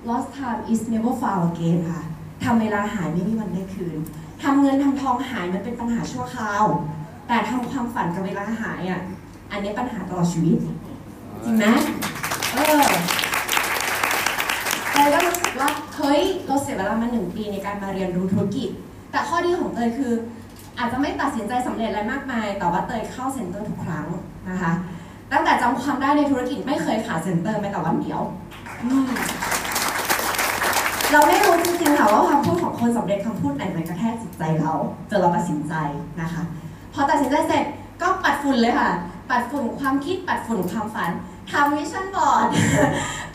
[0.07, 2.01] lost time is never found again ค่ะ
[2.43, 3.97] ทำเวลาหายไม่มีวันได้คืน
[4.43, 6.65] ทำเงินทำทองหายมันเป็นปัญหาชั่วคราว
[7.27, 9.01] แต่ทำความฝันกับเวลาหายอะ
[9.51, 10.57] อันนี้ปัญหาตลอดชีวิต
[11.43, 11.65] จริงไหม
[12.53, 12.87] เออ
[14.91, 18.69] แต่ยก็รู้สึกว่าเฮ้ยเราเสียเวลามาหนึ่งปีในการมาเรียนรู้ธุรกิจ
[19.11, 20.13] แต่ข้อดีของเตยคือ
[20.79, 24.05] อาจจะไม่ตัดสินใจสำเร็จอะไรมากมาย แต่ว่าเตยเข้า center ทุกครั้ง
[24.49, 24.73] นะคะ
[25.31, 28.21] ตั้งแต่จำความได้ในธุรกิจไม่เคยขาด center แม้แต่วันเดียว
[28.83, 29.09] อืม
[31.11, 34.73] เราไม่รู้จริงๆค่ะว่าคำพูดของคนสำเร็จคำพูดไหนมันกระแทกจิตใจเรา
[35.09, 35.73] จนเราตัดสินใจ
[36.21, 36.43] นะคะ
[36.93, 37.63] พอตัดสินใจเสร็จ
[38.01, 38.89] ก็ปัดฝุ่นเลยค่ะ
[39.29, 41.11] ปัดฝุ่นความคิดปัดฝุ่นความฝัน
[41.51, 42.47] ทำ vision board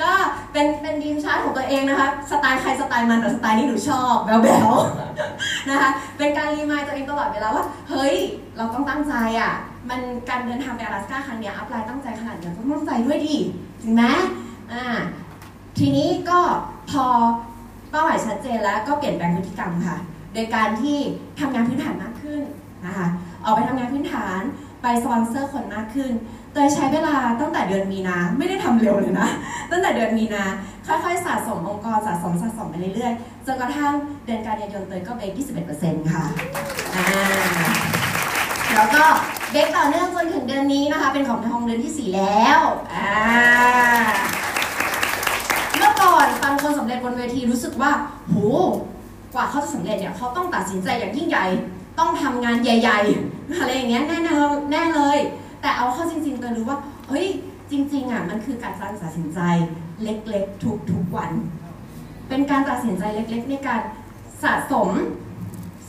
[0.03, 0.13] ก็
[0.53, 8.15] เป็นเป็น dream chart ของตัวเองนะคะสไตล์ใครสไตล์มันแต่สไตล์นี้หนูชอบแบ๊วๆนะคะเป็นการ remind ตัวเองตลอดเวลาว่า เฮ้ย
[8.57, 9.53] เราต้องตั้งใจอะ
[9.91, 13.37] มันการเดินทางไปอลาสก้าครั้งนี้ upline ตั้งใจขนาดนี้ต้องตั้งใจด้วยดิ
[13.83, 14.03] จริงไหม
[14.73, 14.85] อ่า
[15.79, 16.41] ทีนี้ก็
[16.91, 17.05] พอ
[17.91, 19.97] เป้าหมายชัดเจนแล้วก็เปลี่ยนแปลงพฤติกรรมค่ะ
[20.35, 20.99] โดยการที่
[21.41, 22.43] ทำงานพื้นฐานมากขึ้น
[22.87, 23.07] นะคะ
[23.45, 24.41] ออกไปทำงานพื้นฐาน
[24.83, 26.13] ไปสปอนเซอร์คนมากขึ้น
[26.55, 29.29] โดยใช้เวลาตั้งแต่เดือนมีนา ไม่ได้ทำเร็วเลยนะ
[29.71, 30.45] ตั้งแต่เดือนมีนา
[30.87, 33.93] ค่อยๆ สะสมองค์กรสะสมสะสมไปเรื่อยๆ จนกระทั่ง
[34.25, 35.33] เดือนกันยายนเตยก็เบรก
[35.73, 36.25] 21%ค่ะ
[36.97, 37.07] อ่า
[38.75, 39.05] แล้วก็
[39.51, 42.61] เบรกต่อเนื่องจนถึงเดือนนี้นะคะ เป็นของทองเดือนที่ 4 แล้ว
[42.95, 43.13] อ่า
[45.77, 47.91] เมื่อก่อนฟังคนสำเร็จบนเวทีรู้สึกว่า
[48.29, 48.35] โห
[49.35, 51.47] กว่าเขาจะสำเร็จเนี่ยเขาต้องตัดสินใจอย่างยิ่งใหญ่
[51.99, 55.19] ต้องทำงานใหญ่ ๆ อะไรอย่างเงี้ยแน่นอนแน่เลย
[55.61, 56.79] แต่เอาเข้าจริงๆเตยรู้ว่า
[57.09, 57.27] เฮ้ย
[57.71, 59.41] จริงๆอะมันคือการตัดสินใจ
[60.03, 61.33] เล็กๆ ทุกๆวัน
[62.29, 63.81] เป็นการตัดสินใจเล็กๆ ในการ
[64.43, 64.89] สะสม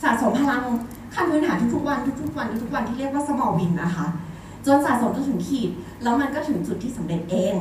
[0.02, 0.62] สะสมพลัง
[1.14, 4.06] ขั้นพื้นฐานทุกๆวันทุกๆวันทุกๆวันที่เรียกว่า small win นะคะ
[4.66, 5.70] จนสะสมจนถึงขีด
[6.02, 7.54] แล้วมันก็ถึงจุดที่สำเร็จเอง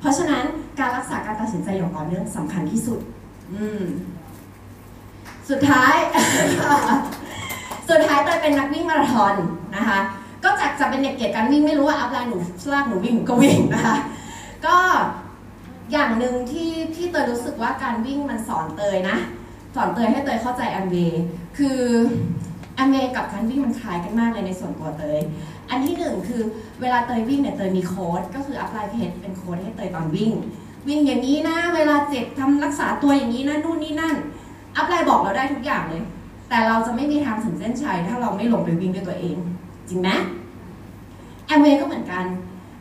[0.00, 0.44] เพราะฉะนั้น
[0.78, 2.98] การรักษาการตัดสินใจอย่างต่อเนื่องสำคัญที่สุด
[3.52, 3.84] อืม
[5.50, 5.94] สุดท้าย
[7.88, 9.34] สุดท้ายเตยเป็นนักวิ่งมาราธอน
[9.76, 10.00] นะคะ
[10.44, 12.38] ก็จากจะเป็นเด็กเกลียดการวิ่งไม่รู้ว่า upline หนู
[12.72, 13.96] ลากหนูวิ่งหนูก็วิ่งนะคะ
[14.66, 14.76] ก็
[15.92, 19.16] อย่างหนึ่งที่ที่เตยรู้สึกว่าการวิ่งมันสอนเตยนะ
[19.74, 21.22] สอนเตยให้เตยเข้าใจแอมเวย์
[21.58, 21.80] คือ
[22.74, 25.20] แอมเวย์กับการวิ่งมันคล้ายกันมากเลยในส่วนตัวเตย
[25.70, 26.42] อันที่หนึ่งคือ
[26.80, 30.32] เวลาเตยวิ่งเนี่ยเตยมีโค้ชก็คือ upline เพชรเป็นโค้ชให้เตยตอนวิ่ง
[30.88, 34.14] วิ่งอย่างนี้นะ เวลาเจ็บทำรักษาตัวอย่างนี้นะนู่นนี่นั่น
[34.76, 36.02] upline บอกเราได้ทุกอย่างเลย
[36.54, 39.36] แต่เราจะไม่มีทางถึงเส้นชัยถ้าเราไม่ลงไปวิ่งด้วยตัวเอง
[39.88, 40.08] จริงไหม
[41.46, 42.24] แอมเวย์ก็เหมือนกัน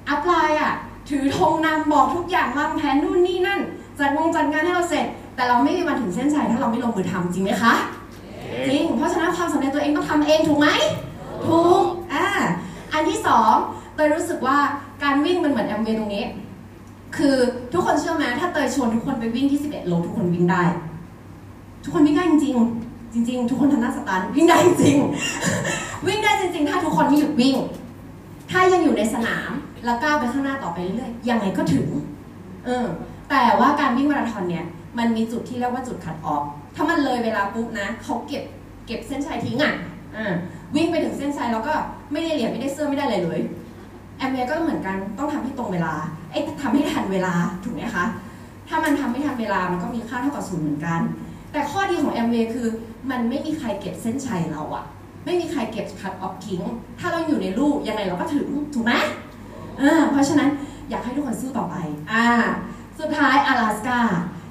[0.10, 0.74] อัพไลน์อะ
[1.10, 3.60] ถือธงนำบอกทุกอย่างวางแผนนู่นนี่นั่น
[4.00, 5.06] จัดวงจัดงานให้เราเสร็จ
[5.36, 7.74] แต่เราไม่มีวันถึงเส้นชัยถ้าเราไม่ลงมือทำจริงไหมคะ
[8.68, 10.68] จริง เพราะฉะนั้นความสำเร็จตัวเองต้องทำเองถูกไหม
[11.48, 11.84] ถูก
[12.14, 12.26] อ่า
[12.94, 13.54] อันที่สอง
[13.96, 14.58] เตยรู้สึกว่า
[15.04, 16.26] การวิ่งมันเหมือนแอมเวย์ตรงนี้
[17.18, 17.36] คือ
[17.74, 20.64] ทุกคนเชื่อไหมถ้าเตยชวนทุกคนไปวิ่งที่ 11โลทุกคนวิ่งได้
[21.84, 24.98] ทุกคนวิ่งได้จริงๆ จริง ๆ ทุกคนทำหน้าสตันวิ่งได้จริง
[26.08, 27.56] วิ่งได้จริง ๆ ถ้าทุกคนไม่หยุดวิ่ง
[28.52, 29.52] ถ้ายังอยู่ในสนาม
[29.86, 31.88] แล้วก้าวไปข้างหน้าต่อไปเรื่อยๆยังไงก็ถึง
[32.66, 32.86] เออ
[33.30, 34.66] แต่ว่าการวิ่งมาราธอนเนี่ย
[34.98, 36.44] มันมีจุดที่เรียกว่าจุดคัดออฟ
[36.76, 38.44] ถ้ามันเลยเวลาปุ๊บนะเขาเก็บ
[38.86, 39.74] เก็บเส้นชัยทิ้งอะ
[40.16, 40.34] อ่า
[40.76, 41.74] วิ่งไปถึงเส้นชัยแล้วก็
[42.12, 43.40] ไม่ได้เหรียญไม่ได้เสื้อไม่ได้อะไรเลย
[44.18, 45.94] แอมเวย์ก็เหมือนกันต้องทำให้ตรงเวลา
[46.32, 48.06] ไอ้ทำให้ทันเวลาถูกไหมคะ
[48.68, 51.02] ถ้ามันทำไม่ทันเวลามันก็มีค่าเท่ากับศูนย์เหมือนกัน
[51.52, 52.68] แต่ข้อดีของแอมเวย์คือ
[53.11, 54.85] มันไม่มีใครเก็บเส้นชัยเราอะ
[55.25, 56.63] ไม่มีใครเก็บคัดออฟทิ้ง
[57.01, 58.93] ถ้าเราอยู่ในลูกยังไงเราก็ถึงถูกไหม
[59.79, 60.49] เออเพราะฉะนั้น
[60.91, 61.77] อยากให้ทุกคนสู้ต่อไป
[62.13, 62.27] อ่า
[63.01, 64.01] สุดท้าย阿拉斯ก้า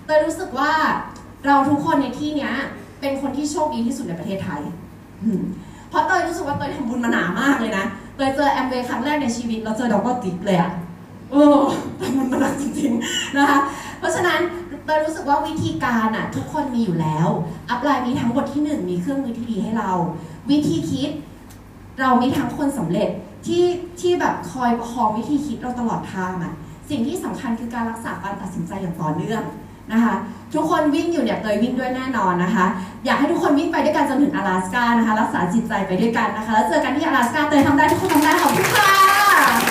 [0.06, 0.74] เตยรู้สึกว่า
[1.46, 2.54] เราทุกคนในที่เนี้ย
[3.02, 4.62] เป็นคนที่โชคดีที่สุดในประเทศไทย
[5.24, 5.42] อืม
[5.90, 10.72] เพราะเตยรู้สึกว่าเตยทำบุญมาหนามากเลยนะเตยเจอแอมเวย์ครั้งแรกในชีวิตเราเจอดอกบัวติดเลยอะ
[11.32, 11.44] โอ้
[12.02, 13.58] ทำบุญมาหนักจริงๆนะคะ
[14.00, 14.40] เพราะฉะนั้น
[14.86, 17.28] เตยรู้สึกว่าวิธีการอะทุกคนมีอยู่แล้ว
[17.70, 19.92] อัพไลน์มีทั้งบทที่หนึ่งมีเครื่องมือที่ดีให้เรา
[20.50, 21.10] วิธีคิด
[22.00, 23.10] เรามีทั้งคนสำเร็จ
[23.46, 23.64] ที่
[24.00, 26.54] ที่แบบคอยประคองวิธีคิดเราตลอดทางอะ
[26.90, 29.44] สิ่งที่สำคัญคือการรักษาการตัดสินใจอย่างต่อเนื่อง
[29.92, 30.16] นะคะ
[30.54, 32.66] ทุกคนวิ่งอยู่เนี่ยเตยวิ่งด้วยแน่นอนนะคะ
[33.06, 39.71] อยากให้ทุกคนวิ่งไปด้วยกันจนถึง阿拉斯ก้านะคะ รักษาจิตใจไปด้วยกันนะคะ แล้วเจอกันที่阿拉斯ก้าเตยทำได้ทุกคนทำได้ขอบคุณค่ะ